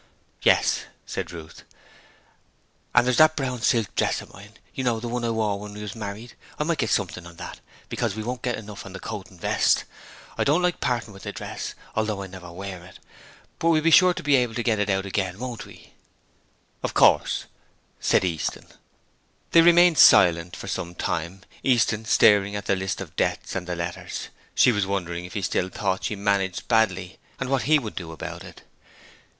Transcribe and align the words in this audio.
'Yes,' 0.41 0.85
said 1.05 1.31
Ruth; 1.31 1.61
'and 2.95 3.05
there's 3.05 3.17
that 3.17 3.35
brown 3.35 3.61
silk 3.61 3.93
dress 3.93 4.19
of 4.19 4.33
mine 4.33 4.53
you 4.73 4.83
know, 4.83 4.99
the 4.99 5.07
one 5.07 5.23
I 5.23 5.29
wore 5.29 5.59
when 5.59 5.75
we 5.75 5.81
was 5.83 5.93
married 5.95 6.33
I 6.57 6.63
might 6.63 6.79
get 6.79 6.89
something 6.89 7.27
on 7.27 7.35
that, 7.35 7.59
because 7.87 8.15
we 8.15 8.23
won't 8.23 8.41
get 8.41 8.57
enough 8.57 8.83
on 8.83 8.93
the 8.93 8.99
coat 8.99 9.29
and 9.29 9.39
vest. 9.39 9.83
I 10.39 10.43
don't 10.43 10.63
like 10.63 10.79
parting 10.79 11.13
with 11.13 11.21
the 11.21 11.31
dress, 11.31 11.75
although 11.95 12.23
I 12.23 12.25
never 12.25 12.51
wear 12.51 12.83
it; 12.83 12.97
but 13.59 13.69
we'll 13.69 13.83
be 13.83 13.91
sure 13.91 14.15
to 14.15 14.23
be 14.23 14.35
able 14.37 14.55
to 14.55 14.63
get 14.63 14.79
it 14.79 14.89
out 14.89 15.05
again, 15.05 15.37
won't 15.37 15.67
we?' 15.67 15.93
'Of 16.81 16.95
course,' 16.95 17.45
said 17.99 18.25
Easton. 18.25 18.65
They 19.51 19.61
remained 19.61 19.99
silent 19.99 20.55
for 20.55 20.67
some 20.67 20.95
time, 20.95 21.41
Easton 21.61 22.05
staring 22.05 22.55
at 22.55 22.65
the 22.65 22.75
list 22.75 23.01
of 23.01 23.15
debts 23.15 23.53
and 23.55 23.67
the 23.67 23.75
letters. 23.75 24.29
She 24.55 24.71
was 24.71 24.87
wondering 24.87 25.25
if 25.25 25.35
he 25.35 25.43
still 25.43 25.69
thought 25.69 26.05
she 26.05 26.15
managed 26.15 26.67
badly, 26.67 27.19
and 27.39 27.49
what 27.51 27.69
he 27.69 27.77
would 27.77 27.95
do 27.95 28.11
about 28.11 28.43
it. 28.43 28.63